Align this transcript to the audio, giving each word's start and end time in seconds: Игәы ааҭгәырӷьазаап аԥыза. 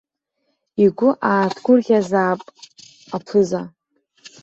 Игәы 0.83 1.09
ааҭгәырӷьазаап 1.29 2.41
аԥыза. 3.15 3.61